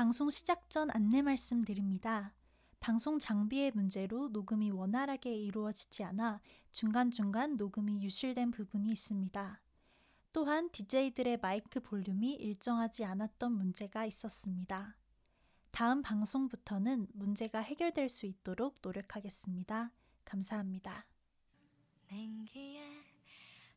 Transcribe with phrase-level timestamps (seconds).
[0.00, 2.32] 방송 시작 전 안내 말씀드립니다.
[2.80, 6.40] 방송 장비의 문제로 녹음이 원활하게 이루어지지 않아
[6.72, 9.60] 중간중간 녹음이 유실된 부분이 있습니다.
[10.32, 14.96] 또한 DJ들의 마이크 볼륨이 일정하지 않았던 문제가 있었습니다.
[15.70, 19.92] 다음 방송부터는 문제가 해결될 수 있도록 노력하겠습니다.
[20.24, 21.04] 감사합니다.
[22.08, 22.80] 냉기에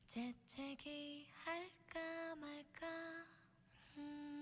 [0.07, 2.87] 재채기 할까 말까
[3.97, 4.32] 음...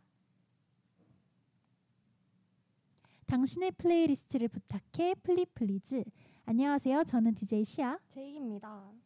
[3.27, 6.05] 당신의 플레이리스트를 부탁해 플리플리즈.
[6.47, 7.05] 안녕하세요.
[7.05, 7.99] 저는 DJ 시아.
[8.15, 9.06] 제이입니다.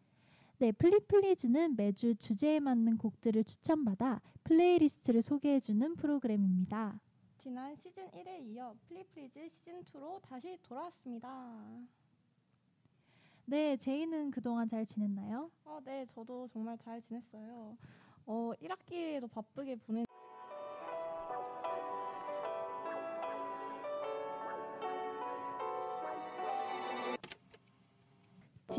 [0.61, 7.01] 네, 플리플리즈는 매주 주제에 맞는 곡들을 추천받아 플레이리스트를 소개해주는 프로그램입니다.
[7.39, 11.57] 지난 시즌 1에 이어 플리플리즈 시즌 2로 다시 돌아왔습니다.
[13.47, 15.51] 네, 제이는 그동안 잘 지냈나요?
[15.65, 17.79] 어, 네, 저도 정말 잘 지냈어요.
[18.27, 20.05] 어, 1학기에도 바쁘게 보낸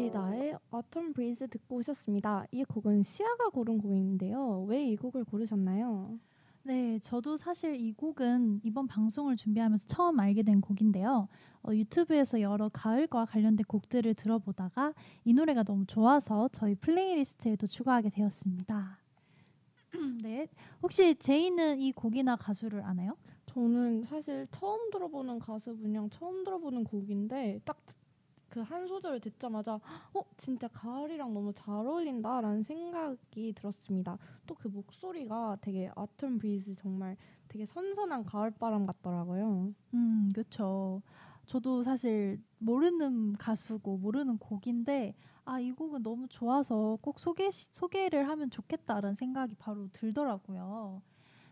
[0.01, 2.45] 지다의 Autumn Breeze 듣고 오셨습니다.
[2.51, 4.65] 이 곡은 시아가 고른 곡인데요.
[4.67, 6.17] 왜 이 곡을 고르셨나요?
[6.63, 11.27] 네, 저도 사실 이 곡은 이번 방송을 준비하면서 처음 알게 된 곡인데요.
[11.63, 18.97] 어, 유튜브에서 여러 가을과 관련된 곡들을 들어보다가 이 노래가 너무 좋아서 저희 플레이리스트에도 추가하게 되었습니다.
[20.23, 20.47] 네,
[20.81, 23.15] 혹시 제이는 이 곡이나 가수를 아나요?
[23.45, 27.77] 저는 사실 처음 들어보는 가수 분이랑 처음 들어보는 곡인데 딱
[28.51, 29.75] 그 한 소절을 듣자마자
[30.13, 34.17] 어 진짜 가을이랑 너무 잘 어울린다라는 생각이 들었습니다.
[34.45, 37.17] 또 그 목소리가 되게 아톰 브리즈 정말
[37.47, 39.73] 되게 선선한 가을 바람 같더라고요.
[39.93, 41.01] 음, 그렇죠.
[41.47, 48.49] 저도 사실 모르는 가수고 모르는 곡인데 아, 이 곡은 너무 좋아서 꼭 소개 소개를 하면
[48.51, 51.01] 좋겠다라는 생각이 바로 들더라고요.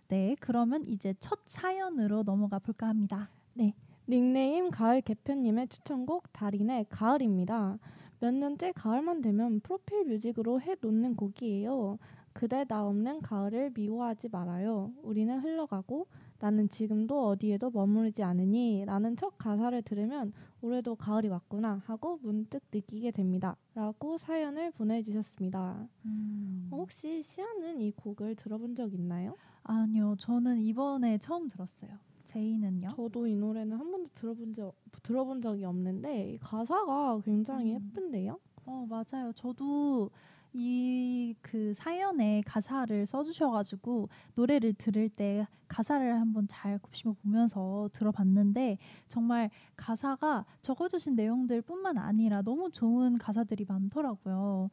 [0.10, 3.30] 네, 그러면 이제 첫 사연으로 넘어가 볼까 합니다.
[3.54, 3.74] 네.
[4.10, 7.78] 닉네임 가을 개편님의 추천곡 다린의 가을입니다.
[8.20, 12.00] 몇 년째 가을만 되면 프로필 뮤직으로 해 놓는 곡이에요.
[12.34, 14.92] 그대 나 없는 가을을 미워하지 말아요.
[15.04, 16.08] 우리는 흘러가고
[16.40, 23.12] 나는 지금도 어디에도 머무르지 않으니 라는 첫 가사를 들으면 올해도 가을이 왔구나 하고 문득 느끼게
[23.12, 23.58] 됩니다.
[23.76, 25.88] 라고 사연을 보내주셨습니다.
[26.06, 26.68] 음.
[26.72, 29.36] 어, 혹시 시아는 이 곡을 들어본 적 있나요?
[29.62, 32.09] 아니요, 저는 이번에 처음 들었어요.
[32.30, 32.90] 제이는요?
[32.96, 34.74] 저도 이 노래는 한 번도 들어본 적
[35.04, 37.82] 들어본 적이 없는데 가사가 굉장히 음.
[37.88, 38.40] 예쁜데요.
[38.66, 39.32] 어, 맞아요.
[39.36, 40.10] 저도
[40.54, 49.50] 이 그 사연에 가사를 써주셔가지고 노래를 들을 때 가사를 한번 잘 곱씹어 보면서 들어봤는데 정말
[49.76, 54.70] 가사가 적어주신 내용들 뿐만 아니라 너무 좋은 가사들이 많더라고요.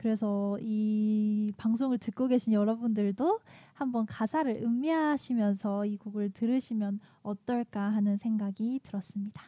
[0.00, 3.40] 그래서 이 방송을 듣고 계신 여러분들도
[3.74, 9.42] 한번 가사를 음미하시면서 이 곡을 들으시면 어떨까 하는 생각이 들었습니다.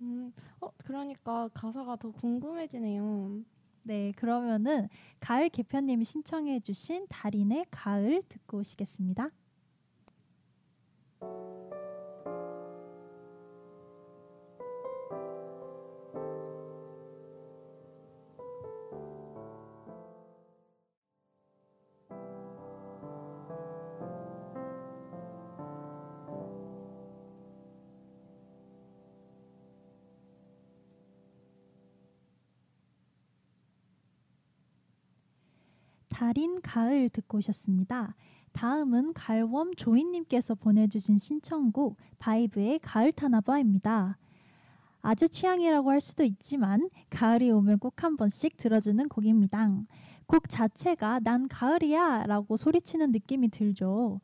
[0.00, 3.40] 음, 어 그러니까 가사가 더 궁금해지네요.
[3.82, 9.30] 네, 그러면은 가을 개편님이 신청해주신 달인의 가을 듣고 오시겠습니다.
[36.20, 38.14] 다린 가을 듣고 오셨습니다.
[38.52, 44.18] 다음은 갈웜 조이님께서 보내주신 신청곡 바이브의 가을 타나 봐입니다.
[45.00, 49.70] 아재 취향이라고 할 수도 있지만 가을이 오면 꼭 한 번씩 들어주는 곡입니다.
[50.26, 54.20] 곡 자체가 난 가을이야 라고 소리치는 느낌이 들죠.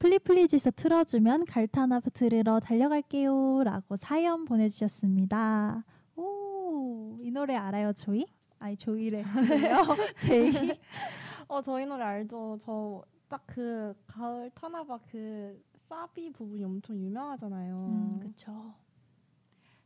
[0.00, 5.82] 플리플리즈에서 틀어주면 갈타나봐 들으러 달려갈게요 라고 사연 보내주셨습니다.
[6.14, 8.26] 오, 이 노래 알아요, 조이?
[8.58, 9.22] 아니 조이래.
[9.22, 9.78] 그래요?
[10.20, 10.78] 제이.
[11.48, 12.58] 어 저희 노래 알죠?
[12.62, 17.84] 저 딱 그 가을 타나바 그 사비 부분이 엄청 유명하잖아요.
[17.88, 18.72] 음, 그쵸.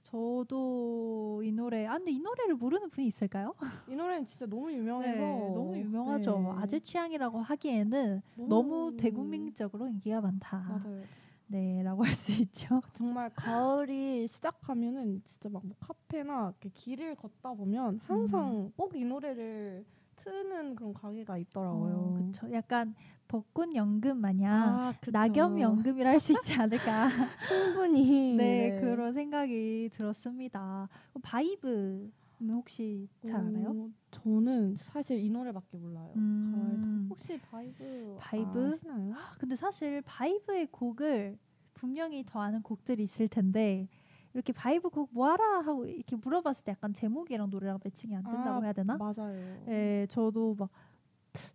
[0.03, 1.87] 저도 이 노래.
[1.87, 3.55] 아 근데 이 노래를 모르는 분이 있을까요?
[3.89, 6.39] 이 노래는 진짜 너무 유명해서 네, 너무 유명하죠.
[6.39, 6.63] 네.
[6.63, 10.59] 아재 취향이라고 하기에는 너무 대국민적으로 인기가 많다.
[10.85, 11.03] 맞아요.
[11.49, 12.81] 네라고 할 수 있죠.
[12.95, 19.85] 정말 가을이 시작하면은 진짜 막 뭐 카페나 이렇게 길을 걷다 보면 항상 꼭이 노래를
[20.25, 21.95] 트는 그런 가게가 있더라고요.
[21.95, 22.53] 어, 그쵸.
[22.53, 22.95] 약간
[23.29, 24.95] 벚꽃 연금 마냥 아.
[25.11, 27.09] 낙엽 연금이라 할 수 있지 않을까.
[27.49, 30.89] 충분히 네, 그런 생각이 들었습니다.
[31.15, 32.11] 어, 바이브는
[32.51, 33.71] 혹시 잘 알아요?
[33.71, 36.13] 어, 저는 사실 이 노래밖에 몰라요.
[36.17, 37.07] 음.
[37.11, 38.73] 혹시 바이브 바이브?
[38.75, 39.15] 아시나요?
[39.15, 41.39] 아, 근데 사실 바이브의 곡을
[41.75, 43.89] 분명히 더 아는 곡들이 있을 텐데
[44.35, 48.61] 이렇게 바이브 곡 뭐 알아 하고 이렇게 물어봤을 때 약간 제목이랑 노래랑 매칭이 안 된다고
[48.61, 48.97] 아, 해야 되나?
[48.97, 49.63] 맞아요.
[49.67, 50.71] 네, 저도 막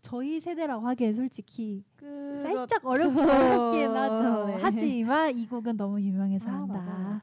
[0.02, 4.46] 저희 세대라고 하기엔 솔직히 그 살짝 어렵긴 하죠.
[4.48, 4.58] 네.
[4.62, 6.74] 하지만 이 곡은 너무 유명해서 아, 한다.
[6.74, 7.22] 맞아요, 맞아요.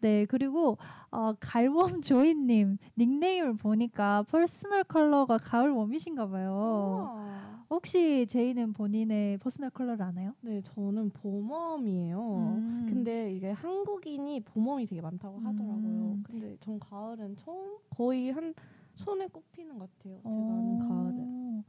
[0.00, 0.78] 네, 그리고
[1.10, 7.08] 어, 갈웜 조이님 닉네임을 보니까 퍼스널 컬러가 가을 웜이신가 봐요.
[7.08, 7.36] 우와.
[7.68, 10.32] 혹시 제이는 본인의 퍼스널 컬러를 아나요?
[10.40, 12.56] 네, 저는 봄웜이에요.
[12.58, 12.86] 음.
[12.88, 15.74] 근데 이게 한국인이 봄웜이 되게 많다고 하더라고요.
[15.74, 16.22] 음.
[16.24, 18.54] 근데 전 가을은 처음 거의 한
[18.94, 20.16] 손에 꼽히는 것 같아요.
[20.22, 20.78] 제가 어.
[20.78, 21.64] 아는 가을은.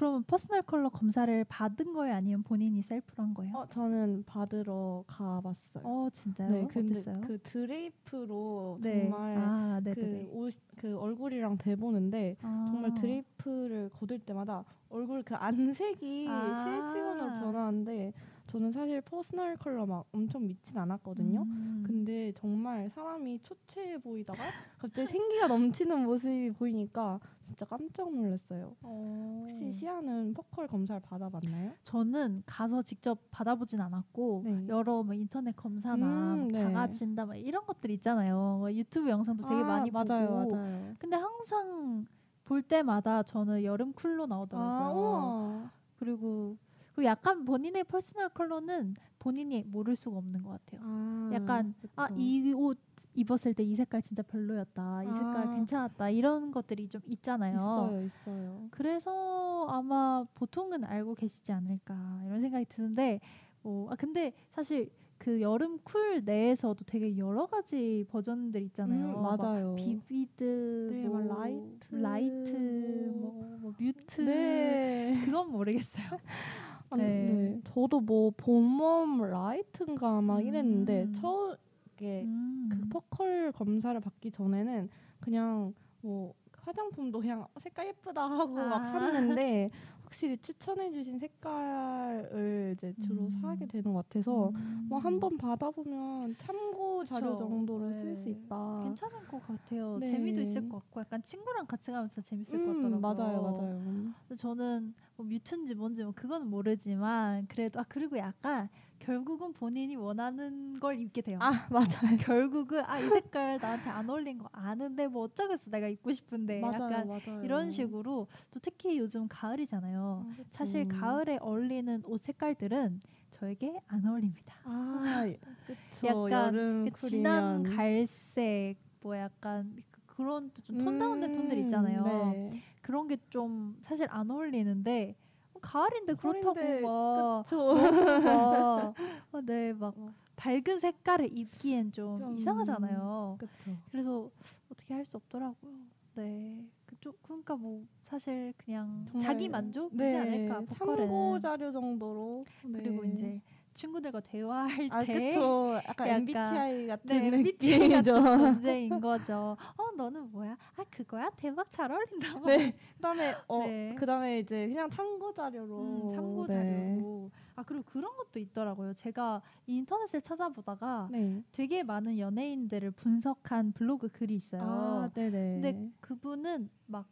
[0.00, 3.54] 그러면 퍼스널 컬러 검사를 받은 거예요, 아니면 본인이 셀프로 한 거예요?
[3.54, 5.84] 어, 저는 받으러 가봤어요.
[5.84, 6.50] 어, 진짜요?
[6.50, 7.20] 네, 근데 어땠어요?
[7.20, 9.10] 그 드레이프로 네.
[9.10, 10.26] 정말 아, 네, 그.
[10.32, 12.94] 옷, 그 얼굴이랑 대보는데 정말 아.
[12.94, 16.64] 드레이프를 걷을 때마다 얼굴 그 안색이 아.
[16.64, 18.14] 실시간으로 변하는데
[18.46, 21.42] 저는 사실 퍼스널 컬러 막 엄청 믿진 않았거든요.
[21.42, 21.84] 음.
[21.86, 24.44] 근데 정말 사람이 초췌해 보이다가
[24.78, 28.76] 갑자기 생기가 넘치는 모습이 보이니까 진짜 깜짝 놀랐어요.
[28.82, 29.46] 어.
[29.48, 31.72] 혹시 시아는 퍼컬 검사를 받아봤나요?
[31.82, 34.68] 저는 가서 직접 받아보진 않았고 네.
[34.68, 36.62] 여러 뭐 인터넷 검사나 음, 뭐 네.
[36.62, 38.56] 자가 진단 뭐 이런 것들 있잖아요.
[38.58, 40.54] 뭐 유튜브 영상도 되게 아, 많이 맞아요, 보고.
[40.56, 40.94] 맞아요.
[40.98, 42.06] 근데 항상
[42.44, 45.32] 볼 때마다 저는 여름 쿨로 나오더라고요.
[45.34, 45.70] 아.
[45.98, 46.56] 그리고
[46.94, 50.80] 그리고 약간 본인의 퍼스널 컬러는 본인이 모를 수가 없는 것 같아요.
[50.84, 51.92] 아, 약간 그쵸.
[51.96, 52.78] 아이 옷
[53.14, 55.02] 입었을 때 이 색깔 진짜 별로였다.
[55.02, 55.54] 이 색깔 아.
[55.56, 56.10] 괜찮았다.
[56.10, 57.90] 이런 것들이 좀 있잖아요.
[57.90, 58.68] 있어요, 있어요.
[58.70, 63.20] 그래서 아마 보통은 알고 계시지 않을까 이런 생각이 드는데
[63.62, 69.18] 뭐 아 근데 사실 그 여름 쿨 내에서도 되게 여러 가지 버전들 있잖아요.
[69.18, 69.74] 음, 막 맞아요.
[69.76, 73.32] vivid, 네, 뭐 막 light, light, 뭐.
[73.32, 75.20] 뭐, 뭐 mute, 네.
[75.26, 76.06] 그건 모르겠어요.
[76.90, 77.04] 아, 네.
[77.04, 77.60] 네.
[77.72, 81.14] 저도 뭐 봄웜 light인가 막 이랬는데 음.
[81.14, 81.54] 처음
[81.94, 82.68] 이게 음.
[82.70, 84.88] 그 퍼컬 검사를 받기 전에는
[85.20, 88.86] 그냥 뭐 화장품도 그냥 색깔 예쁘다 하고 막 아.
[88.88, 89.70] 샀는데
[90.10, 93.38] 확실히 추천해주신 색깔을 이제 주로 음.
[93.40, 94.86] 사게 되는 것 같아서 음.
[94.90, 97.38] 뭐한 번 받아보면 참고 자료 그쵸.
[97.38, 98.30] 정도로 쓸수 네.
[98.32, 98.82] 있다.
[98.84, 99.98] 괜찮은 것 같아요.
[100.00, 100.06] 네.
[100.06, 103.00] 재미도 있을 것 같고 약간 친구랑 같이 가면 진짜 재밌을 것 음, 같더라고요.
[103.00, 104.36] 맞아요, 맞아요.
[104.36, 108.68] 저는 뭐 뮤트인지 뭔지 뭐 그건 모르지만 그래도 아 그리고 약간
[109.00, 111.38] 결국은 본인이 원하는 걸 입게 돼요.
[111.40, 112.16] 아 맞아요.
[112.20, 116.74] 결국은 아 이 색깔 나한테 안 어울린 거 아는데 뭐 어쩌겠어 내가 입고 싶은데 맞아요,
[116.84, 117.42] 약간 맞아요.
[117.44, 120.26] 이런 식으로 또 특히 요즘 가을이잖아요.
[120.28, 120.42] 아.
[120.50, 124.54] 사실 가을에 어울리는 옷 색깔들은 저에게 안 어울립니다.
[124.64, 125.26] 아
[125.66, 126.06] 그쵸.
[126.06, 127.62] 약간 그 진한.
[127.62, 132.04] 갈색 뭐 약간 그- 그런 좀 톤 다운된 톤들 음, 있잖아요.
[132.04, 132.50] 네.
[132.82, 135.29] 그런 게 좀 사실 안 어울리는데 어,
[135.60, 137.56] 가을인데 그렇다고 가을인데, 막 그쵸.
[137.74, 138.94] 너무 막
[139.32, 140.12] 어, 네, 막 어.
[140.36, 143.36] 밝은 색깔을 입기엔 좀, 좀, 이상하잖아요.
[143.38, 143.76] 그쵸.
[143.90, 144.30] 그래서
[144.70, 145.72] 어떻게 할 수 없더라고요.
[146.16, 151.42] 네, 그쪽 그러니까 뭐 사실 그냥 자기 만족이지 네, 않을까 참고 보컬은.
[151.42, 153.12] 자료 정도로 그리고 네.
[153.12, 153.40] 이제
[153.74, 157.88] 친구들과 대화할 아 때 그쵸 약간, 약간, MBTI 같은 네, MBTI.
[157.90, 158.02] 같은
[158.62, 159.56] 존재인 거죠.
[159.76, 160.56] 어, 너는 뭐야?
[160.76, 161.30] 아, 그거야?
[161.36, 162.28] 대박 잘 어울린다.
[162.46, 163.94] 네 그다음에 어 네.
[163.98, 166.54] 그다음에 이제 그냥 참고 자료로 음, 참고 네.
[166.54, 167.30] 자료.
[167.56, 168.94] 아 그리고 그런 것도 있더라고요.
[168.94, 171.42] 제가 인터넷을 찾아보다가 네.
[171.52, 174.62] 되게 많은 연예인들을 분석한 블로그 글이 있어요.
[174.62, 175.54] 아 네네.
[175.54, 177.06] 근데 그분은 막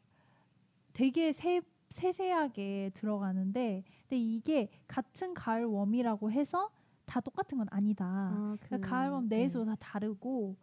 [0.92, 6.70] 되게 세, 세세하게 들어가는데 근데 이게 같은 가을 웜이라고 해서
[7.06, 8.04] 다 똑같은 건 아니다.
[8.06, 10.56] 아, 그, 그러니까 가을 웜 내에서 다 다르고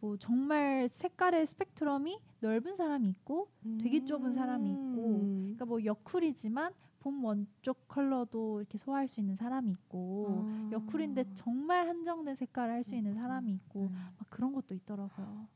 [0.00, 3.48] 뭐 정말 색깔의 스펙트럼이 넓은 사람이 있고
[3.80, 5.40] 되게 좁은 사람이 있고, 음.
[5.54, 10.68] 그러니까 뭐 여쿨이지만 봄웜 쪽 컬러도 이렇게 소화할 수 있는 사람이 있고 아.
[10.72, 13.96] 여쿨인데 정말 한정된 색깔을 할 수 있는 사람이 있고 네.
[14.18, 15.46] 막 그런 것도 있더라고요.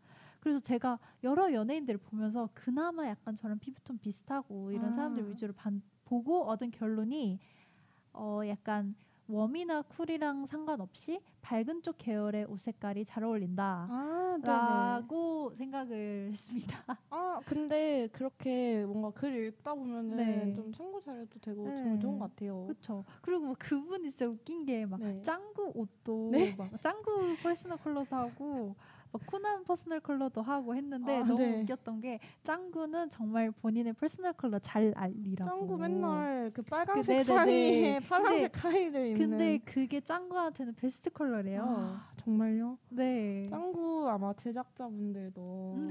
[0.49, 4.97] 그래서 제가 여러 연예인들을 보면서 그나마 약간 저랑 피부톤 비슷하고 이런 아.
[4.97, 7.38] 사람들 위주로 반, 보고 얻은 결론이
[8.14, 8.95] 어 약간
[9.29, 13.88] warm이나 cool이랑 상관없이 밝은 쪽 계열의 옷 색깔이 잘 어울린다.
[13.90, 14.38] 아.
[14.43, 16.99] 라고 생각을 했습니다.
[17.11, 20.55] 아, 근데 그렇게 뭔가 글 읽다 보면은 네.
[20.55, 21.76] 좀 참고 자료도 되고 네.
[21.76, 22.64] 정말 좋은 것 같아요.
[22.69, 23.05] 그렇죠.
[23.21, 25.23] 그리고 막 그분이 진짜 웃긴 게 막 네.
[25.23, 26.55] 짱구 옷도 네?
[26.57, 28.76] 막 짱구 퍼스널 컬러도 하고 막
[29.27, 31.62] 코난 퍼스널 컬러도 하고 했는데 아, 너무 네.
[31.62, 35.50] 웃겼던 게 짱구는 정말 본인의 퍼스널 컬러 잘 알리라고.
[35.50, 37.25] 짱구 맨날 그그 빨간색 네네네.
[37.25, 39.31] 사이에 근데- 파란색 하의를 입는.
[39.31, 41.65] 근데 그게 짱구한테는 베스트 컬러래요.
[41.67, 42.79] 아, 정말요?
[42.91, 43.49] 네.
[43.51, 45.89] 짱구 아마 제작자분들도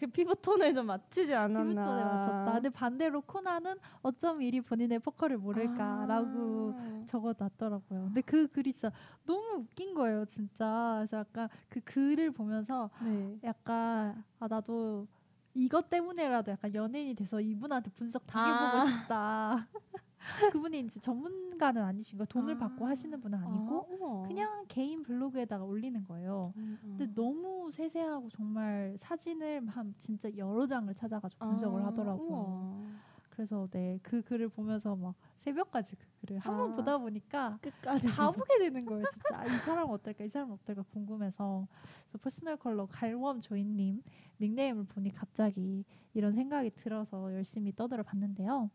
[0.00, 1.62] 그 피부톤에 좀 맞추지 않았나.
[1.64, 2.52] 피부톤에 맞췄다.
[2.54, 7.02] 근데 반대로 코난은 어쩜 이리 본인의 퍼컬을 모를까라고 아.
[7.06, 8.04] 적어놨더라고요.
[8.06, 8.92] 근데 그 글이 진짜
[9.24, 10.96] 너무 웃긴 거예요, 진짜.
[10.98, 13.38] 그래서 약간 그 글을 보면서 네.
[13.44, 15.06] 약간 아 나도
[15.54, 18.86] 이것 때문에라도 약간 연예인이 돼서 이분한테 분석 당해보고 아.
[18.86, 19.68] 싶다.
[20.52, 22.58] 그분이 이제 전문가는 아니신 거 돈을 아.
[22.58, 24.26] 받고 하시는 분은 아니고 아.
[24.26, 26.52] 그냥 개인 블로그에다가 올리는 거예요.
[26.56, 27.14] 음, 근데 음.
[27.14, 32.28] 너무 세세하고 정말 사진을 한 진짜 여러 장을 찾아가지고 분석을 아, 하더라고요.
[32.30, 33.08] 우와.
[33.30, 36.74] 그래서 네 그 글을 보면서 막 새벽까지 그 글을 한번 아.
[36.74, 39.38] 보다 보니까 끝까지 다 보게 되는 거예요, 진짜.
[39.38, 41.66] 아, 이 사람은 어떨까, 이 사람은 어떨까 궁금해서.
[42.02, 44.02] 그래서 퍼스널 컬러 갈웜 조이님
[44.40, 45.84] 닉네임을 보니 갑자기
[46.14, 48.70] 이런 생각이 들어서 열심히 떠들어 봤는데요.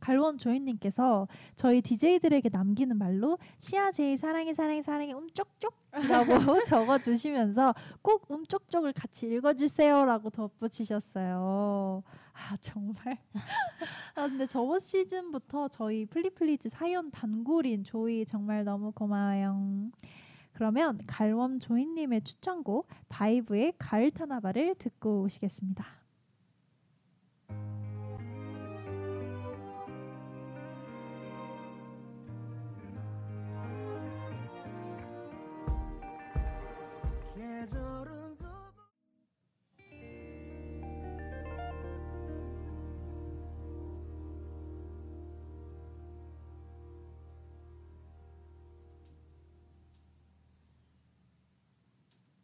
[0.00, 5.76] 갈웜 조이님께서 저희 DJ들에게 남기는 말로 시아 제이 사랑해 사랑해 사랑해 음쪽쪽이라고
[6.66, 12.02] 적어주시면서 꼭 음쪽쪽을 같이 읽어주세요라고 덧붙이셨어요.
[12.32, 13.18] 아 정말.
[14.14, 19.90] 아 근데 저번 시즌부터 저희 플리플리즈 사연 단골인 조이 정말 너무 고마워요.
[20.52, 26.05] 그러면 갈웜 조이님의 추천곡 바이브의 가을 타나바를 듣고 오시겠습니다.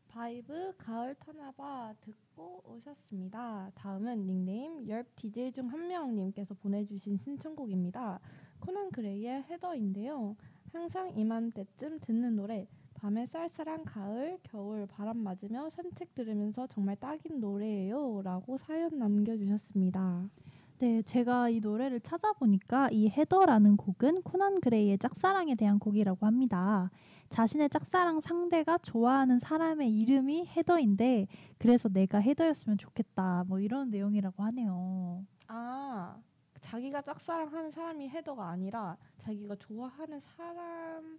[0.08, 3.70] 바이브 가을 타나 봐 듣고 오셨습니다.
[3.74, 8.20] 다음은 닉네임 열 DJ 중 한 명님께서 보내주신 신청곡입니다.
[8.60, 10.36] 코난 그레이의 Heather인데요.
[10.72, 12.66] 항상 이맘때쯤 듣는 노래.
[13.02, 20.30] 밤에 쌀쌀한 가을, 겨울 바람 맞으며 산책 들으면서 정말 딱인 노래예요.라고 사연 남겨주셨습니다.
[20.78, 26.92] 네, 제가 이 노래를 찾아보니까 이 Heather라는 곡은 코난 그레이의 짝사랑에 대한 곡이라고 합니다.
[27.28, 31.26] 자신의 짝사랑 상대가 좋아하는 사람의 이름이 헤더인데
[31.58, 33.46] 그래서 내가 헤더였으면 좋겠다.
[33.48, 35.26] 뭐 이런 내용이라고 하네요.
[35.48, 36.16] 아,
[36.60, 41.18] 자기가 짝사랑하는 사람이 헤더가 아니라 자기가 좋아하는 사람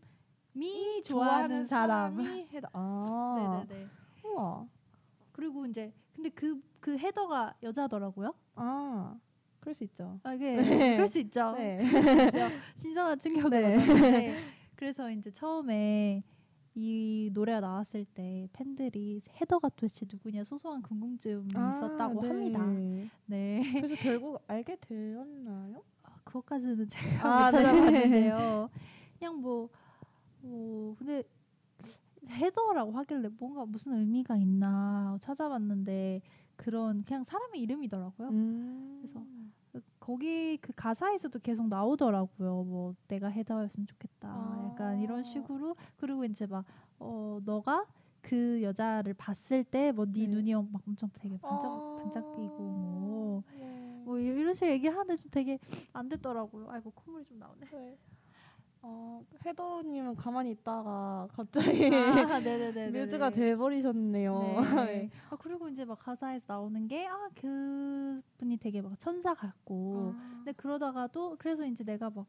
[0.53, 2.15] 미 좋아하는 사람.
[2.15, 2.67] 사람이 헤더.
[2.73, 3.33] 아,
[3.65, 3.89] 네네네.
[4.25, 4.65] 우와.
[5.31, 8.33] 그리고 이제 근데 그 그 헤더가 여자더라고요.
[8.55, 9.17] 아,
[9.61, 10.19] 그럴 수 있죠.
[10.23, 10.95] 아, 이게 네.
[10.95, 11.53] 그럴 수 있죠.
[11.53, 11.77] 네.
[12.75, 13.75] 신선한 충격을 네.
[13.77, 14.35] 얻었는데
[14.75, 16.21] 그래서 이제 처음에
[16.75, 22.27] 이 노래가 나왔을 때 팬들이 헤더가 도대체 누구냐 소소한 궁금증이 있었다고 네.
[22.27, 22.69] 합니다.
[23.27, 23.61] 네.
[23.75, 25.83] 그래서 결국 알게 되었나요?
[26.03, 27.63] 아, 그것까지는 제가 아, 못 네.
[27.63, 28.69] 찾아봤는데요.
[29.19, 29.69] 그냥 뭐,
[30.43, 31.23] 뭐 근데
[32.27, 36.21] 헤더라고 하길래 뭔가 무슨 의미가 있나 찾아봤는데
[36.55, 38.29] 그런 그냥 사람의 이름이더라고요.
[38.29, 38.99] 음.
[39.01, 39.23] 그래서
[39.99, 42.63] 거기 그 가사에서도 계속 나오더라고요.
[42.63, 44.29] 뭐 내가 헤더였으면 좋겠다.
[44.29, 44.69] 아.
[44.71, 46.65] 약간 이런 식으로 그리고 이제 막
[46.99, 47.85] 어 너가
[48.21, 50.27] 그 여자를 봤을 때 뭐네 네.
[50.27, 51.95] 눈이 막 엄청 되게 반짝 아.
[52.01, 53.43] 반짝이고 뭐.
[53.57, 54.01] 네.
[54.05, 55.59] 뭐 이- 이런 식으로 얘기를 하는데 좀 되게
[55.91, 56.69] 안 됐더라고요.
[56.69, 57.65] 아이고 콧물이 좀 나오네.
[57.71, 57.97] 네.
[58.85, 62.13] 어, 헤더님은 가만히 있다가 갑자기 아.
[62.91, 64.39] 뮤즈가 돼버리셨네요.
[64.87, 65.09] 네.
[65.29, 70.31] 아, 그리고 이제 막 가사에서 나오는 게 아 그 분이 되게 막 천사 같고 아.
[70.35, 72.25] 근데 그러다가도 그래서 이제 내가 막,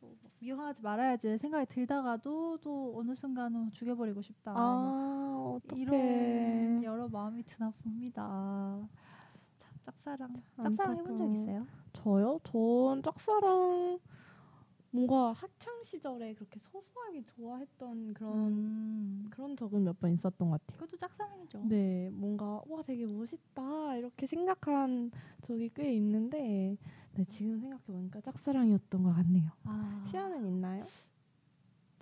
[0.00, 4.52] 어, 막 미워하지 말아야지 생각이 들다가도 또 어느 순간은 죽여버리고 싶다.
[4.52, 5.58] 막 아.
[5.74, 8.78] 이런 여러 마음이 드나 봅니다.
[9.58, 11.34] 참 짝사랑 짝사랑 해본 적 안타까워.
[11.34, 11.66] 있어요?
[11.92, 12.40] 저요?
[12.44, 13.98] 전 짝사랑
[14.90, 20.78] 뭔가 학창 시절에 그렇게 소소하게 좋아했던 그런 음, 그런 적은 몇 번 있었던 것 같아요.
[20.78, 21.64] 그것도 짝사랑이죠.
[21.68, 25.10] 네, 뭔가 와 되게 멋있다 이렇게 생각한
[25.42, 26.76] 적이 꽤 있는데
[27.14, 29.50] 네, 지금 생각해 보니까 짝사랑이었던 것 같네요.
[29.64, 30.84] 아, 시아는 있나요?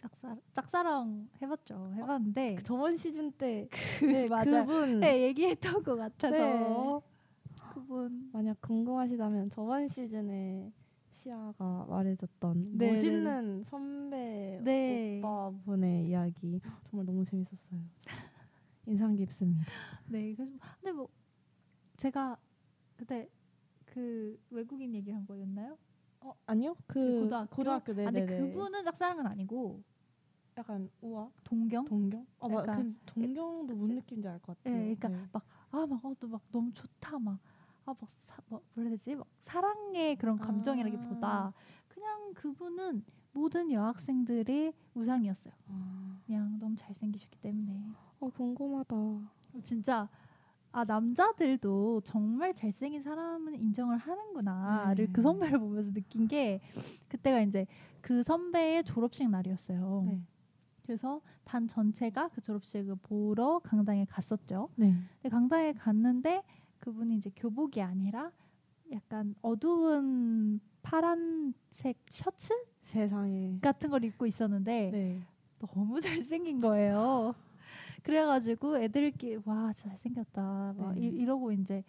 [0.00, 1.92] 짝사 짝사랑 해봤죠.
[1.94, 3.66] 해봤는데 저번 시즌 때
[3.98, 4.60] 그 네, 맞아.
[4.64, 7.00] 그분 네, 얘기했던 것 같아서 네.
[7.72, 10.70] 그분 만약 궁금하시다면 저번 시즌에
[11.26, 15.18] 시아가 말해줬던 네, 멋있는 선배 네.
[15.20, 17.80] 오빠분의 이야기 정말 너무 재밌었어요.
[18.86, 19.64] 인상 깊습니다.
[20.08, 21.08] 네, 그래서 근데 뭐
[21.96, 22.36] 제가
[22.96, 23.28] 그때
[23.86, 25.76] 그 외국인 얘기한 거였나요?
[26.20, 27.56] 어 아니요 그, 그 고등학교?
[27.56, 28.36] 고등학교 아, 근데 네네네.
[28.36, 29.82] 그분은 짝사랑은 아니고
[30.56, 31.84] 약간 우아 동경?
[31.86, 32.24] 동경?
[32.38, 34.80] 아막 약간- 그 동경도 뭔 느낌인지 알 것 같아요.
[34.90, 35.26] 예, 그러니까
[35.72, 37.40] 아막 어, 또막 너무 좋다 막
[37.86, 37.98] 아막
[38.48, 39.14] 뭐, 뭐라 해야 되지?
[39.14, 41.52] 막 사랑의 그런 감정이라기보다 아.
[41.88, 45.52] 그냥 그분은 모든 여학생들의 우상이었어요.
[45.68, 47.80] 아, 그냥 너무 잘생기셨기 때문에
[48.18, 48.96] 어 궁금하다.
[49.62, 50.08] 진짜
[50.72, 55.12] 아 남자들도 정말 잘생긴 사람은 인정을 하는구나를 네.
[55.12, 56.60] 그 선배를 보면서 느낀 게
[57.08, 57.66] 그때가 이제
[58.00, 60.04] 그 선배의 졸업식 날이었어요.
[60.06, 60.20] 네.
[60.82, 64.68] 그래서 단 전체가 그 졸업식을 보러 강당에 갔었죠.
[64.76, 64.94] 네.
[65.20, 66.42] 근데 강당에 갔는데
[66.80, 68.30] 그분이 이제 교복이 아니라
[68.92, 72.54] 약간 어두운 파란색 셔츠
[72.84, 73.58] 세상에.
[73.60, 75.22] 같은 걸 입고 있었는데 네.
[75.58, 77.34] 너무 잘생긴 거예요.
[78.02, 81.00] 그래가지고 애들끼리 와 잘생겼다 막 네.
[81.00, 81.82] 이, 이러고 이제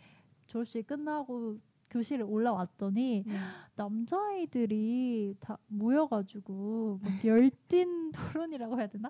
[0.47, 3.37] 졸업식 끝나고 교실에 올라왔더니 네.
[3.75, 9.09] 남자아이들이 다 모여가지고 막 열띤 토론이라고 해야 되나?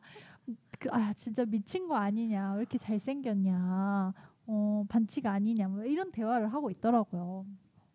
[0.79, 2.53] 그 아 진짜 미친 거 아니냐?
[2.53, 4.13] 왜 이렇게 잘생겼냐?
[4.47, 5.67] 어 반칙 아니냐?
[5.67, 7.45] 뭐 이런 대화를 하고 있더라고요.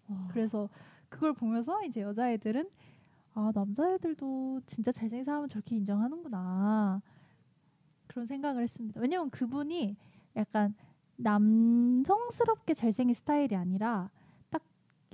[0.09, 0.29] 와.
[0.31, 0.69] 그래서
[1.09, 2.69] 그걸 보면서 이제 여자애들은
[3.35, 7.01] 아 남자애들도 진짜 잘생긴 사람은 저렇게 인정하는구나
[8.07, 9.01] 그런 생각을 했습니다.
[9.01, 9.97] 왜냐면 그분이
[10.37, 10.75] 약간
[11.17, 14.11] 남성스럽게 잘생긴 스타일이 아니라
[14.51, 14.63] 딱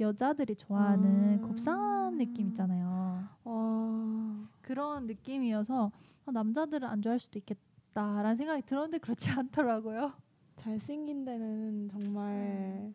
[0.01, 1.47] 여자들이 좋아하는 아.
[1.47, 3.29] 곱상한 느낌 있잖아요.
[3.45, 4.49] 와.
[4.63, 5.93] 그런 느낌이어서
[6.27, 10.13] 어, 남자들은 안 좋아할 수도 있겠다라는 생각이 들었는데 그렇지 않더라고요.
[10.61, 12.93] 잘생긴 데는 정말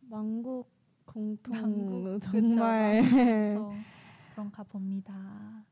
[0.00, 0.70] 만국
[1.04, 1.52] 공통
[2.20, 3.84] 그쵸, 정말 그래서
[4.30, 5.64] 그런가 봅니다.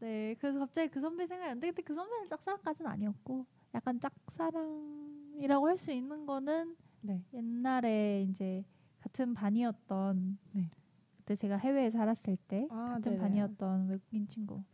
[0.00, 5.92] 네, 그래서 갑자기 그 선배 생각났는데 근데 그 선배는 짝사랑까지는 아니었고 약간 짝사랑이라고 할 수
[5.92, 7.22] 있는 거는 네.
[7.32, 8.64] 옛날에 이제
[9.00, 10.70] 같은 반이었던 네.
[11.16, 13.18] 그때 제가 해외에 살았을 때 아, 같은 네네.
[13.18, 14.64] 반이었던 외국인 친구는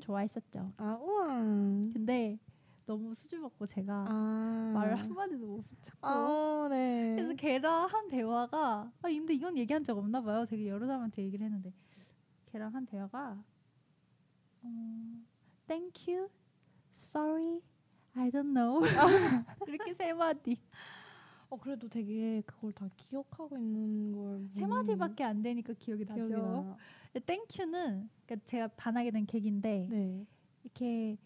[0.00, 0.72] 좋아했었죠.
[0.76, 1.38] 아 우와.
[1.92, 2.38] 근데
[2.86, 4.72] 너무 수줍 먹고 제가 아.
[4.74, 7.14] 말을 한마디도 못 붙였고 아, 네.
[7.16, 10.44] 그래서 걔랑 한 대화가 아 근데 이건 얘기한 적 없나 봐요.
[10.46, 11.72] 되게 여러 사람한테 얘기를 했는데
[12.46, 13.42] 걔랑 한 대화가
[14.62, 14.68] 어,
[15.66, 16.28] Thank you,
[16.94, 17.60] sorry,
[18.14, 18.80] I don't know
[19.66, 20.58] 이렇게 세 마디
[21.50, 26.26] 어 그래도 되게 그걸 다 기억하고 있는 걸 세 마디밖에 안 되니까 기억이 나죠.
[26.26, 26.76] 기억이 나.
[27.26, 30.26] Thank you는 그러니까 제가 반하게 된 계기인데 네.
[30.64, 31.16] 이렇게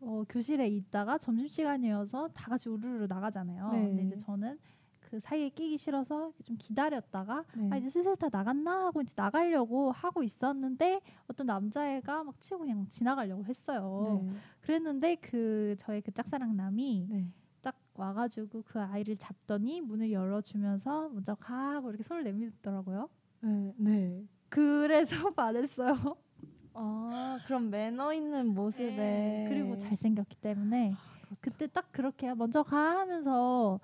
[0.00, 3.70] 어, 교실에 있다가 점심 시간이어서 다 같이 우르르 나가잖아요.
[3.70, 3.88] 네.
[3.88, 4.58] 근데 이제 저는
[5.00, 7.68] 그 사이에 끼기 싫어서 좀 기다렸다가 네.
[7.70, 12.86] 아 이제 슬슬 다 나갔나 하고 이제 나가려고 하고 있었는데 어떤 남자애가 막 치고 그냥
[12.88, 14.20] 지나가려고 했어요.
[14.24, 14.36] 네.
[14.62, 17.32] 그랬는데 그 저의 그 짝사랑남이 네.
[17.62, 23.08] 딱 와가지고 그 아이를 잡더니 문을 열어주면서 먼저 가고 이렇게 손을 내밀더라고요.
[23.42, 23.74] 네.
[23.76, 24.24] 네.
[24.48, 25.94] 그래서 반했어요.
[26.76, 29.46] 아 그럼 매너 있는 모습에 네.
[29.48, 31.36] 그리고 잘생겼기 때문에 그렇죠.
[31.40, 33.80] 그때 딱 그렇게 먼저 가 하면서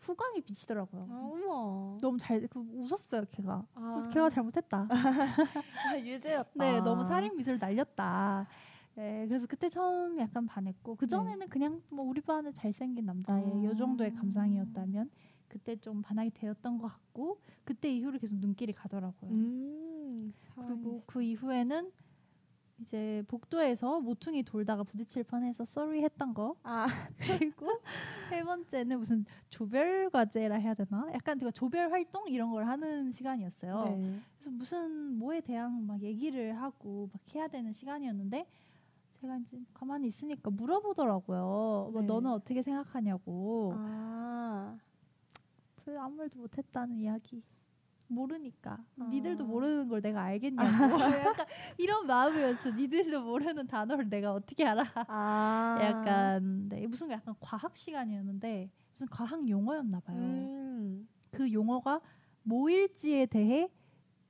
[0.00, 1.08] 후광이 비치더라고요.
[1.10, 1.98] 아 어머.
[2.00, 3.66] 너무 잘그 웃었어요, 걔가.
[3.74, 4.88] 아, 걔가 잘못했다.
[5.88, 6.50] 아, 유재였다.
[6.54, 8.46] 네, 너무 살인 미술 날렸다.
[8.94, 13.64] 네, 그래서 그때 처음 약간 반했고 그 전에는 그냥 뭐 우리 반에 잘생긴 남자의 아.
[13.64, 15.10] 요 정도의 감상이었다면
[15.48, 19.30] 그때 좀 반하게 되었던 것 같고 그때 이후로 계속 눈길이 가더라고요.
[19.30, 19.93] 음.
[20.54, 21.90] 그리고 그 이후에는
[22.80, 26.86] 이제 복도에서 모퉁이 돌다가 부딪힐 뻔해서 sorry 했던 거 아
[27.18, 27.68] 그리고
[28.28, 31.06] 세 번째는 무슨 조별 과제라 해야 되나?
[31.12, 33.84] 약간 제가 조별 활동 이런 걸 하는 시간이었어요.
[33.84, 34.18] 네.
[34.38, 38.44] 그래서 무슨 뭐에 대한 막 얘기를 하고 막 해야 되는 시간이었는데
[39.20, 41.90] 제가 이제 가만히 있으니까 물어보더라고요.
[41.92, 42.06] 뭐 네.
[42.06, 43.72] 너는 어떻게 생각하냐고.
[43.76, 44.76] 아.
[45.76, 47.42] 그래서 아무 말도 못했다는 이야기.
[48.06, 48.78] 모르니까.
[49.00, 49.04] 아.
[49.10, 50.62] 니들도 모르는 걸 내가 알겠냐고.
[51.38, 51.46] 약간
[51.78, 52.70] 이런 마음이었죠.
[52.70, 54.84] 니들도 모르는 단어를 내가 어떻게 알아?
[55.08, 55.78] 아.
[55.80, 60.18] 약간 네, 무슨 약간 과학 시간이었는데 무슨 과학 용어였나 봐요.
[60.18, 61.08] 음.
[61.30, 62.00] 그 용어가
[62.42, 63.70] 뭐일지에 대해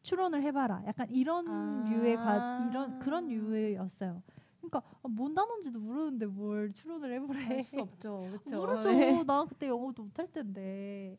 [0.02, 0.82] 추론을 해봐라.
[0.86, 1.84] 약간 이런 아.
[1.88, 4.22] 류의 과 이런 그런 류였어요.
[4.60, 7.38] 그러니까 아, 뭔 단어인지도 모르는데 뭘 추론을 해보래.
[7.58, 8.26] 알수 없죠.
[8.44, 8.50] 그렇죠.
[8.50, 9.24] 모르죠.
[9.24, 11.18] 난 그때 영어도 못할 텐데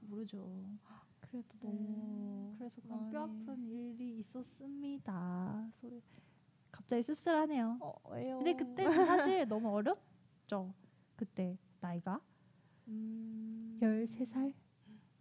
[0.00, 0.38] 모르죠.
[1.30, 1.68] 그래도 네.
[1.68, 5.68] 너무 그래서 그런 뼈 아픈 일이 있었습니다.
[5.80, 6.02] 소리
[6.72, 7.78] 갑자기 씁쓸하네요.
[7.80, 8.36] 어, 왜요?
[8.38, 10.74] 근데 그때는 사실 너무 어렸죠.
[11.14, 12.20] 그때 나이가
[12.88, 14.52] 음, 13살,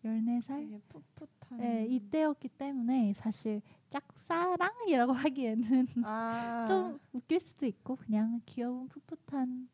[0.04, 0.48] 14살.
[0.48, 1.60] 되게 풋풋한.
[1.60, 9.70] 네, 이때였기 때문에 사실 짝사랑이라고 하기에는 아, 좀 웃길 수도 있고 그냥 귀여운 풋풋한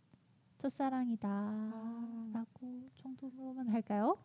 [0.58, 2.30] 첫사랑이다 아.
[2.34, 4.17] 라고 정도로만 할까요?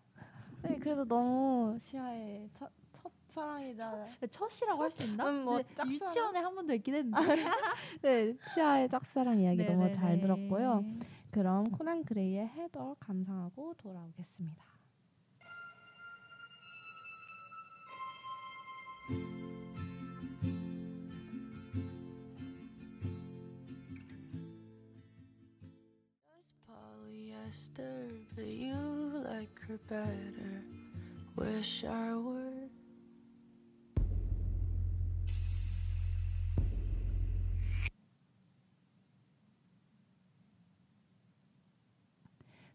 [0.62, 5.28] 네, 그래도 너무 시아의 첫, 첫 사랑이자 첫이라고 할 수 있나?
[5.28, 5.90] 음, 뭐 짝사랑?
[5.92, 7.16] 유치원에 한 번도 있긴 했는데
[8.02, 10.20] 네, 시아의 짝사랑 이야기 너무 잘 네네네.
[10.20, 10.84] 들었고요.
[11.30, 14.64] 그럼 코난 그레이의 헤더 감상하고 돌아오겠습니다.
[27.50, 30.62] Polyester, but you like her better.
[31.36, 32.70] Wish I were.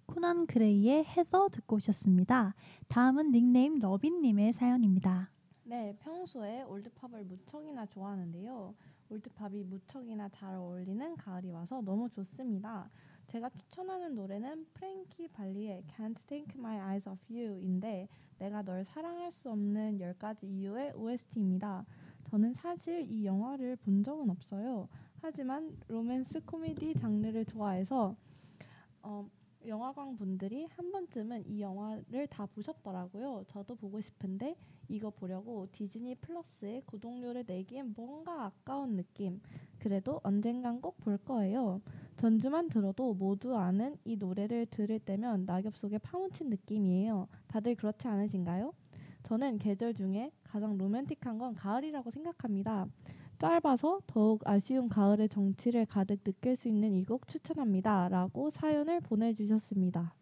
[0.06, 2.56] 코난 그레이의 헤더 듣고 오셨습니다.
[2.88, 5.30] 다음은 닉네임 러빈님의 사연입니다.
[5.64, 8.76] 네, 평소에 올드팝을 무척이나 좋아하는데요.
[9.10, 12.90] 올드팝이 무척이나 잘 어울리는 가을이 와서 너무 좋습니다.
[13.28, 18.08] 제가 추천하는 노래는 프랭키 발리의 Can't Take My Eyes Off You인데
[18.40, 21.86] 내가 널 사랑할 수 없는 10가지 이유의 OST입니다.
[22.30, 24.88] 저는 사실 이 영화를 본 적은 없어요.
[25.22, 28.16] 하지만 로맨스 코미디 장르를 좋아해서
[29.02, 29.28] 어,
[29.68, 33.44] 영화관 분들이 한 번쯤은 이 영화를 다 보셨더라고요.
[33.48, 34.56] 저도 보고 싶은데
[34.88, 39.42] 이거 보려고 디즈니 플러스에 구독료를 내기엔 뭔가 아까운 느낌.
[39.80, 41.82] 그래도 언젠간 꼭 볼 거예요.
[42.18, 47.28] 전주만 들어도 모두 아는 이 노래를 들을 때면 낙엽 속에 파묻힌 느낌이에요.
[47.48, 48.74] 다들 그렇지 않으신가요?
[49.24, 52.88] 저는 계절 중에 가장 로맨틱한 건 가을이라고 생각합니다.
[53.50, 58.10] 짧아서 더욱 아쉬운 가을의 정취를 가득 느낄 수 있는 이 곡 추천합니다.
[58.10, 60.16] 라고 사연을 보내주셨습니다.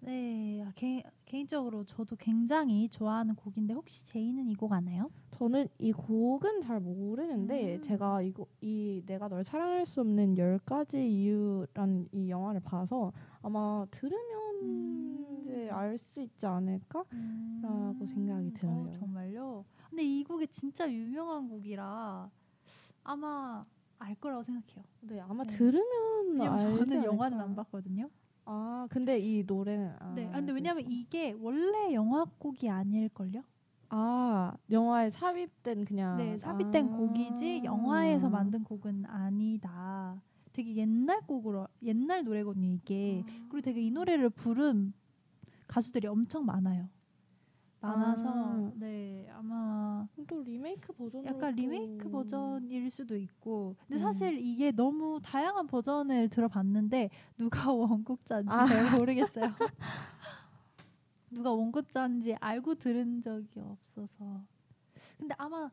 [0.00, 5.10] 네, 아, 개, 개인적으로 저도 굉장히 좋아하는 곡인데 혹시 제이는 이 곡 아나요?
[5.30, 7.80] 저는 이 곡은 잘 모르는데 음.
[7.82, 13.10] 제가 이거 이 내가 널 사랑할 수 없는 열 가지 이유란 이 영화를 봐서
[13.40, 15.38] 아마 들으면 음.
[15.40, 17.04] 이제 알 수 있지 않을까?
[17.62, 18.90] 라고 생각이 들어요.
[18.90, 19.64] 어, 정말요?
[19.88, 22.30] 근데 이 곡이 진짜 유명한 곡이라
[23.06, 23.64] 아마
[23.98, 24.84] 알 거라고 생각해요.
[25.00, 25.56] 네, 아마 네.
[25.56, 25.84] 들으면
[26.32, 27.40] 왜냐면 저는 영화는?
[27.40, 28.10] 안 봤거든요.
[28.44, 30.84] 아, 근데 이 노래는 아, 네, 아, 근데 왜냐면.
[30.90, 33.42] 이게 원래 영화곡이 아닐걸요?
[33.88, 36.96] 아, 영화에 삽입된 그냥 네, 삽입된 아.
[36.96, 40.20] 곡이지 영화에서 만든 곡은 아니다.
[40.52, 43.22] 되게 옛날 곡으로 옛날 노래거든요 이게.
[43.24, 43.46] 아.
[43.48, 44.92] 그리고 되게 이 노래를 부른
[45.68, 46.88] 가수들이 엄청 많아요.
[47.86, 48.72] 많아서 아.
[48.76, 54.02] 네 아마 또 리메이크 버전으로 약간 또- 리메이크 버전일 수도 있고 근데 음.
[54.02, 58.66] 사실 이게 너무 다양한 버전을 들어봤는데 누가 원곡자인지 아.
[58.66, 59.44] 잘 모르겠어요.
[61.30, 64.42] 누가 원곡자인지 알고 들은 적이 없어서
[65.18, 65.70] 근데 아마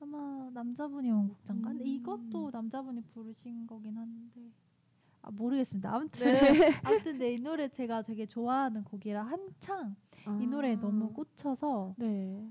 [0.00, 1.68] 아마 남자분이 원곡자인가?
[1.70, 1.86] 근데 음.
[1.88, 4.50] 이것도 남자분이 부르신 거긴 한데
[5.22, 5.94] 아 모르겠습니다.
[5.94, 6.38] 아무튼 네.
[6.84, 9.96] 아무튼 네, 이 노래 제가 되게 좋아하는 곡이라 한창
[10.40, 11.08] 이 노래에 너무 아.
[11.08, 12.46] 꽂혀서 네.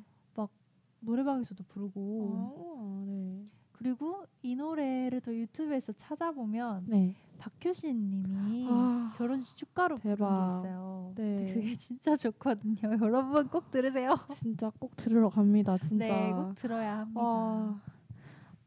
[1.02, 3.46] 노래방에서도 부르고 아, 네.
[3.72, 7.16] 그리고 이 노래를 또 유튜브에서 찾아보면 네.
[7.38, 9.98] 박효신님이 아, 결혼식 축가로.
[9.98, 11.14] 있어요.
[11.16, 11.54] 네.
[11.54, 12.76] 그게 진짜 좋거든요.
[13.02, 14.18] 여러분 꼭 들으세요.
[14.42, 15.78] 진짜 꼭 들으러 갑니다.
[15.78, 16.06] 진짜.
[16.06, 17.22] 네, 꼭 들어야 합니다.
[17.22, 17.82] 와.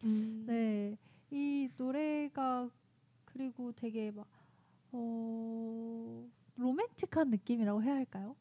[0.04, 0.44] 음.
[0.46, 0.96] 네,
[1.30, 2.70] 이 노래가
[3.32, 4.26] 그리고 되게 막
[4.92, 6.24] 어,
[6.56, 8.36] 로맨틱한 느낌이라고 해야 할까요?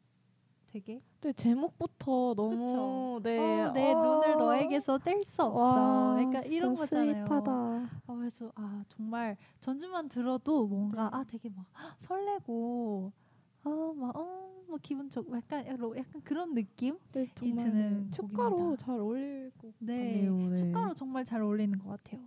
[0.68, 3.20] 되게 근데 제목부터 너무 그쵸?
[3.24, 3.62] 네.
[3.64, 4.02] 어, 내 어.
[4.02, 5.60] 눈을 너에게서 뗄 수 없어.
[5.60, 7.26] 와, 그러니까 이런 거잖아요.
[7.26, 7.52] 스윗하다.
[7.52, 11.18] 아, 그래서 아 정말 전주만 들어도 뭔가 네.
[11.18, 11.66] 아 되게 막
[12.00, 13.12] 설레고
[13.64, 16.98] 아막 어 뭐 기분 좋고 약간 로- 약간 그런 느낌?
[17.12, 18.86] 네, 드는 축가로 곡입니다.
[18.86, 20.50] 잘 어울릴 것 네, 같네요.
[20.50, 20.56] 네.
[20.56, 22.22] 축가로 정말 잘 어울리는 것 같아요.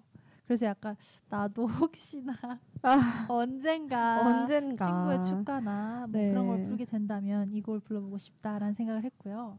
[0.46, 0.96] 그래서 약간
[1.28, 2.35] 나도 혹시나
[2.83, 6.64] 아, 언젠가 언젠가 친구의 축가나 뭐 그런 걸 네.
[6.66, 9.59] 부르게 된다면 이걸 불러보고 싶다라는 생각을 했고요.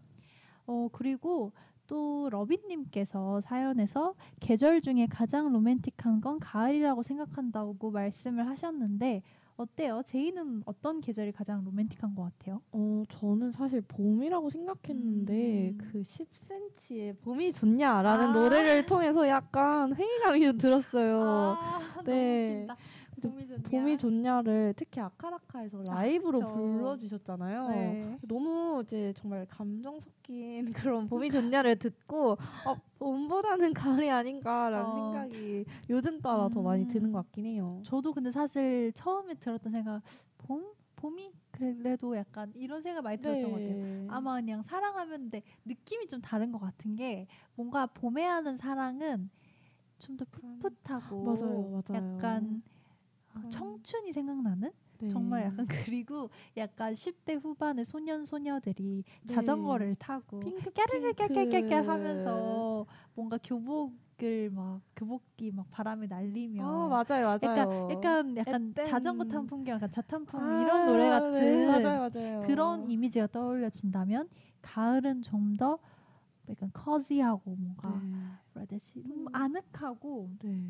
[0.67, 1.53] 어 그리고
[1.87, 9.21] 또 러빈님께서 사연에서 계절 중에 가장 로맨틱한 건 가을이라고 생각한다고 말씀을 하셨는데
[9.57, 10.01] 어때요?
[10.05, 12.61] 제이는 어떤 계절이 가장 로맨틱한 것 같아요?
[12.73, 15.77] 어, 저는 사실 봄이라고 생각했는데 음.
[15.77, 18.33] 그 10cm의 봄이 좋냐라는 아.
[18.33, 21.21] 노래를 통해서 약간 회의감이 좀 들었어요.
[21.57, 22.67] 아, 네.
[23.21, 23.61] 봄이 좋냐.
[23.69, 26.53] 봄이 좋냐를 특히 아카라카에서 라이브로 그쵸.
[26.53, 27.67] 불러주셨잖아요.
[27.69, 28.19] 네.
[28.21, 34.93] 너무 이제 정말 감정 섞인 그런 봄이 좋냐를 듣고 어, 봄보다는 가을이 아닌가라는 어.
[34.93, 36.87] 생각이 요즘 따라 더 많이 음.
[36.87, 37.81] 드는 것 같긴 해요.
[37.85, 40.01] 저도 근데 사실 처음에 들었던 생각
[40.37, 43.75] 봄 봄이 그래도 약간 이런 생각 많이 들었던 것 같아요.
[43.75, 44.07] 네.
[44.09, 49.29] 아마 그냥 사랑하면 근데 느낌이 좀 다른 것 같은 게 뭔가 봄에 하는 사랑은
[49.99, 51.93] 좀 더 풋풋하고 맞아요, 맞아요.
[51.93, 52.74] 약간 어,
[53.43, 53.49] 음.
[53.49, 55.09] 청춘이 생각나는 네.
[55.09, 59.33] 정말 약간 그리고 약간 10대 후반의 소년 소녀들이 네.
[59.33, 61.75] 자전거를 타고 핑크 깨르르 깨깨깨깨.
[61.75, 67.39] 하면서 뭔가 교복을 막 교복이 막 바람에 날리며 아 맞아요, 맞아요.
[67.43, 68.73] 약간 약간 약간.
[68.73, 72.43] 자전거 탄 풍경, 약간 자탄풍 아, 이런 노래 같은 네, 맞아요, 맞아요.
[72.45, 74.29] 그런 이미지가 떠올려진다면
[74.61, 75.79] 가을은 좀 더
[76.49, 78.09] 약간 커지하고 뭔가 네.
[78.53, 79.27] 뭐라 해야 되지 좀 음.
[79.31, 80.63] 아늑하고 네.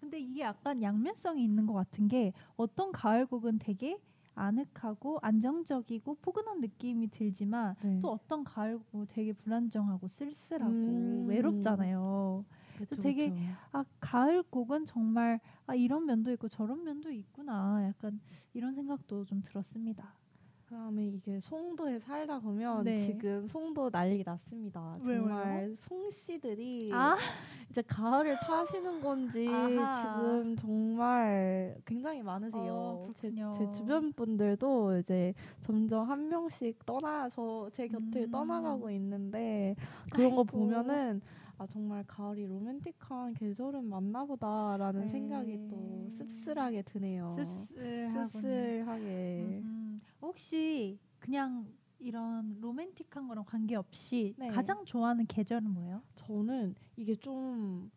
[0.00, 3.98] 근데 이게 약간 양면성이 있는 것 같은 게 어떤 가을곡은 되게
[4.34, 7.98] 아늑하고 안정적이고 포근한 느낌이 들지만 네.
[8.00, 11.24] 또 어떤 가을곡은 되게 불안정하고 쓸쓸하고 음.
[11.26, 12.44] 외롭잖아요.
[12.78, 13.42] 그쵸, 되게 그쵸.
[13.72, 18.20] 아 가을곡은 정말 아 이런 면도 있고 저런 면도 있구나 약간
[18.54, 20.14] 이런 생각도 좀 들었습니다.
[20.68, 23.06] 그다음에 이게 송도에 살다 보면 네.
[23.06, 24.98] 지금 송도 난리 났습니다.
[25.02, 27.16] 왜요, 정말 송 씨들이 아
[27.70, 30.02] 이제 가을을 타시는 건지 아하.
[30.02, 32.60] 지금 정말 굉장히 많으세요.
[32.60, 33.30] 어, 제.
[33.30, 35.32] 제 주변 분들도 이제
[35.64, 38.30] 점점 한 명씩 떠나서 제 곁을 음.
[38.30, 39.74] 떠나가고 있는데
[40.12, 40.44] 그런 거 아이고.
[40.44, 41.22] 보면은
[41.58, 45.08] 아 정말 가을이 로맨틱한 계절은 맞나보다라는 네.
[45.08, 47.28] 생각이 또 씁쓸하게 드네요.
[47.30, 48.84] 씁쓸하게.
[49.64, 51.66] 음, 혹시 그냥
[51.98, 54.50] 이런 로맨틱한 거랑 관계없이 네.
[54.50, 56.00] 가장 좋아하는 계절은 뭐예요?
[56.14, 57.90] 저는 이게 좀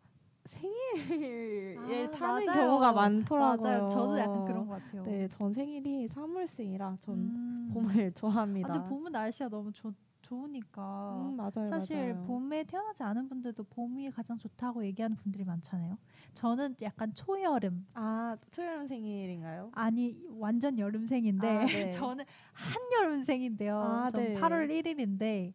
[0.46, 2.66] 생일에 아, 타는 맞아요.
[2.66, 3.68] 경우가 많더라고요.
[3.68, 3.88] 맞아요.
[3.90, 5.04] 저도 약간 그런 것 같아요.
[5.04, 7.70] 네, 전 생일이 3월생이라 전 음.
[7.72, 7.84] 봄을
[8.16, 8.72] 아, 좋아합니다.
[8.72, 9.94] 근데 봄은 날씨가 너무 좋,
[10.36, 12.24] 좋으니까 음, 맞아요, 사실 맞아요.
[12.26, 15.98] 봄에 태어나지 않은 분들도 봄이 가장 좋다고 얘기하는 분들이 많잖아요.
[16.34, 19.70] 저는 약간 초여름 아 초여름 생일인가요?
[19.74, 21.90] 아니 완전 여름생인데 아, 네.
[21.90, 23.76] 저는 한여름생인데요.
[23.76, 24.34] 아, 전 네.
[24.34, 25.52] 8월 1일인데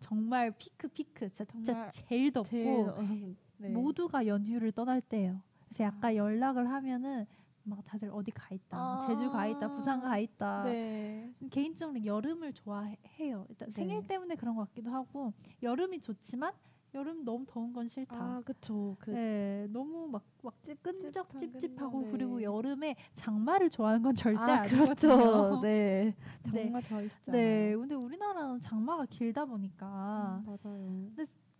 [0.00, 3.68] 정말 피크 피크 진짜, 진짜 정말 제일 덥고 제일, 어, 네.
[3.68, 5.40] 모두가 연휴를 떠날 때예요.
[5.68, 7.26] 그래서 약간 연락을 하면은
[7.66, 9.06] 막 다들 어디 가 있다, 뭐 아.
[9.06, 10.64] 제주 가 있다, 부산 가 있다.
[10.64, 11.32] 네.
[11.50, 13.46] 개인적으로 여름을 좋아해요.
[13.48, 13.72] 일단 네.
[13.72, 16.52] 생일 때문에 그런 것 같기도 하고 여름이 좋지만
[16.94, 18.16] 여름 너무 더운 건 싫다.
[18.16, 18.96] 아 그쵸.
[19.00, 22.44] 그 네, 너무 막, 막 끈적 찝찝하고 끈적, 그리고 네.
[22.44, 24.62] 여름에 장마를 좋아하는 건 절대 아.
[24.62, 25.08] 그렇죠.
[25.62, 26.14] 네.
[26.52, 26.62] 네.
[26.62, 31.10] 정말 좋아하시죠 네, 근데 우리나라는 장마가 길다 보니까 맞아요.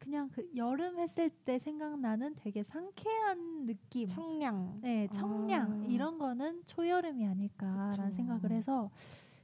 [0.07, 4.79] 그냥 그 여름 했을 때 생각나는 되게 상쾌한 느낌, 청량.
[4.81, 5.87] 네, 청량 아.
[5.89, 8.17] 이런 거는 초여름이 아닐까라는 그쵸.
[8.17, 8.89] 생각을 해서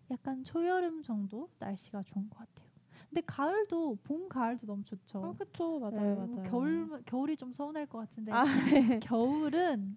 [0.08, 2.68] 약간 초여름 정도 날씨가 좋은 것 같아요.
[3.08, 5.24] 근데 가을도 봄 가을도 너무 좋죠.
[5.24, 5.80] 아 그쵸.
[5.80, 5.92] 맞아요.
[5.96, 6.48] 네, 맞아요.
[6.48, 9.00] 겨울 겨울이 좀 서운할 것 같은데 아, 네.
[9.00, 9.96] 겨울은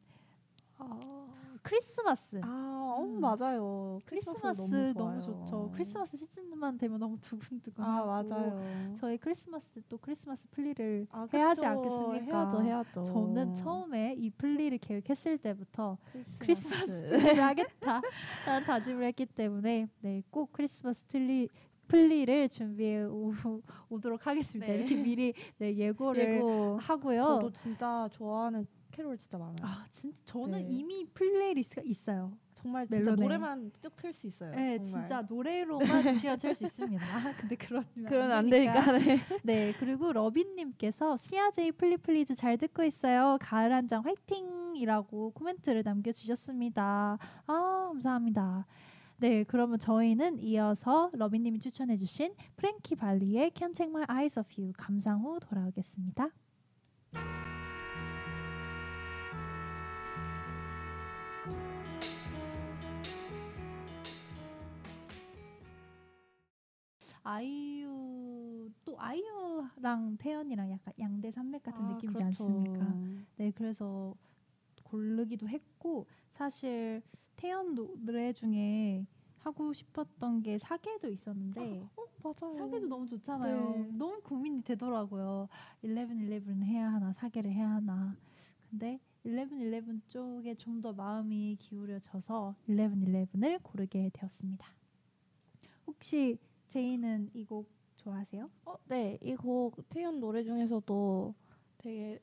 [0.80, 1.25] 어,
[1.66, 2.40] 크리스마스.
[2.44, 3.20] 아, 어, 음.
[3.20, 4.00] 맞아요.
[4.06, 5.22] 크리스마스 너무, 좋아요.
[5.22, 5.72] 좋죠.
[5.74, 7.84] 크리스마스 시즌만 되면 너무 두근두근.
[7.84, 8.94] 아 맞아요.
[9.00, 11.66] 저희 크리스마스 때또 크리스마스 플리를 아, 해야 하지.
[11.66, 12.26] 않겠습니까?
[12.52, 13.04] 해야죠, 해야죠.
[13.04, 15.98] 저는 처음에 이 플리를 계획했을 때부터
[16.38, 17.02] 크리스마스.
[17.02, 18.02] 크리스마스 플리를 하겠다라는
[18.68, 21.50] 다짐을 했기 때문에 네, 꼭 크리스마스 플리
[21.88, 23.32] 플리를 준비해 오,
[23.90, 24.72] 오도록 하겠습니다.
[24.72, 24.80] 네.
[24.80, 26.78] 이렇게 미리 네, 예고를 예고.
[26.80, 27.24] 하고요.
[27.24, 29.58] 저도 진짜 좋아하는 캐롤 진짜 많아요.
[29.62, 30.68] 아, 진짜 저는 네.
[30.70, 32.32] 이미 플레이리스트가 있어요.
[32.56, 33.22] 정말 진짜 멜로네.
[33.22, 34.52] 노래만 쭉 틀 수 있어요.
[34.56, 34.86] 네, 정말.
[35.08, 37.04] 진짜 노래로만 두 시간 채울 수 있습니다.
[37.06, 38.98] 아, 근데 그러면 그건 안 되니까.
[38.98, 39.20] 네.
[39.44, 43.38] 네, 그리고 러빈님께서 시아제이 플리플리즈 잘 듣고 있어요.
[43.42, 47.18] 가을 한 장 화이팅이라고 코멘트를 남겨주셨습니다.
[47.48, 48.66] 아, 감사합니다.
[49.18, 55.22] 네, 그러면 저희는 이어서 러빈님이 추천해주신 프랭키 발리의 Can't Take My Eyes Off You 감상
[55.22, 56.30] 후 돌아오겠습니다.
[67.26, 72.44] 아이유 또 아이유랑 태연이랑 약간 양대 산맥 같은 아, 느낌이지 그렇죠.
[72.44, 72.96] 않습니까?
[73.38, 74.16] 네, 그래서
[74.84, 77.02] 고르기도 했고 사실
[77.36, 79.08] 태연 노래 중에
[79.40, 82.58] 하고 싶었던 게 사계도 있었는데 어, 맞아요.
[82.58, 83.70] 사계도 너무 좋잖아요.
[83.72, 83.90] 네.
[83.98, 85.48] 너무 고민이 되더라고요.
[85.82, 88.16] 1111 해야 하나 사계를 해야 하나.
[88.70, 94.68] 근데 1111 쪽에 좀 더 마음이 기울여져서 1111을 고르게 되었습니다.
[95.88, 96.38] 혹시
[96.76, 98.50] 제이는 이 곡 좋아하세요?
[98.66, 101.34] 어, 네, 이 곡 태연 노래 중에서도
[101.78, 102.20] 되게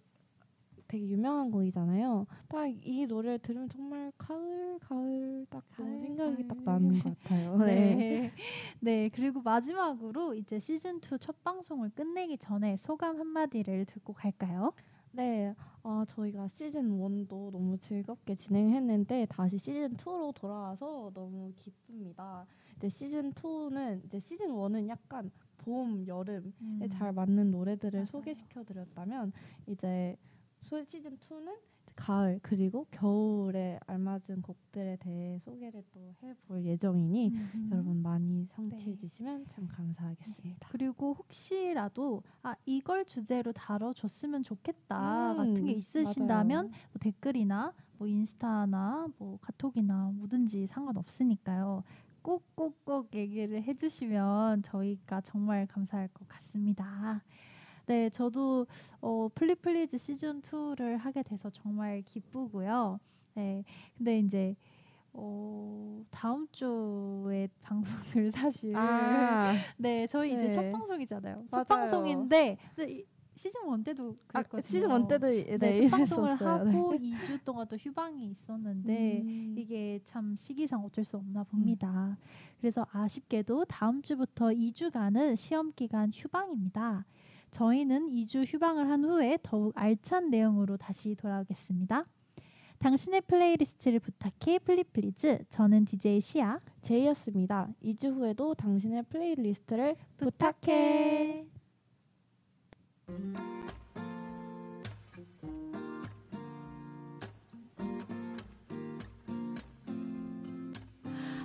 [0.89, 2.27] 되게 유명한 곡이잖아요.
[2.49, 6.65] 딱 이 노래를 들으면 정말 가을 가을 딱 가을, 생각이 딱 가을.
[6.67, 7.57] 나는 것 같아요.
[7.65, 7.95] 네.
[7.97, 8.33] 네.
[8.81, 14.75] 네, 그리고 마지막으로 이제 시즌 2 첫 방송을 끝내기 전에 소감 한 마디를 듣고 갈까요?
[15.13, 22.47] 네, 아, 저희가 시즌 1도 너무 즐겁게 진행했는데 다시 시즌 2로 돌아와서 너무 기쁩니다.
[22.83, 26.81] 이제 시즌 2는 이제 시즌 1은 약간 봄, 여름에 음.
[26.91, 28.07] 잘 맞는 노래들을 맞아요.
[28.07, 29.33] 소개시켜 드렸다면
[29.69, 30.17] 이제
[30.63, 31.55] 소- 시즌 2는
[31.95, 37.69] 가을 그리고 겨울에 알맞은 곡들에 대해 소개를 또 해볼 예정이니 음.
[37.71, 38.97] 여러분 많이 청취해 네.
[38.97, 40.67] 주시면 참 감사하겠습니다.
[40.71, 46.69] 그리고 혹시라도 아 이걸 주제로 다뤄줬으면 좋겠다 음, 같은 게 있으신다면.
[46.69, 51.85] 뭐 댓글이나 뭐 인스타나 뭐 카톡이나 뭐든지 상관없으니까요.
[52.23, 57.23] 꼭꼭꼭 얘기를 해주시면 저희가 정말 감사할 것 같습니다.
[57.87, 58.67] 네, 저도
[59.01, 62.99] 어, 플리플리즈 시즌 2를 하게 돼서 정말 기쁘고요.
[63.35, 63.65] 네,
[63.97, 64.55] 근데 이제
[65.13, 70.53] 어, 다음 주에 방송을 사실 아, 네, 저희 이제 네.
[70.53, 71.45] 첫 방송이잖아요.
[71.51, 71.65] 첫 맞아요.
[71.65, 74.63] 방송인데 근데 이- 시즌 1 때도 아, 그랬거든요.
[74.63, 76.39] 시즌 1 때도 네, 네, 첫 방송을.
[76.39, 76.45] 네.
[76.45, 79.55] 하고 2주 동안 또 휴방이 있었는데 음.
[79.59, 82.17] 이게 참 시기상 어쩔 수 없나 봅니다.
[82.61, 87.05] 그래서 아쉽게도 다음 주부터 2주간은 시험 기간 휴방입니다.
[87.51, 92.05] 저희는 2주 휴방을 한 후에 더욱 알찬 내용으로 다시 돌아오겠습니다.
[92.79, 95.45] 당신의 플레이리스트를 부탁해 플리플리즈.
[95.51, 96.59] 저는 DJ 시아.
[96.83, 97.69] 제이였습니다.
[97.85, 101.47] 2주 후에도 당신의 플레이리스트를 부탁해.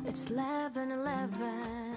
[0.06, 1.97] It's 11 11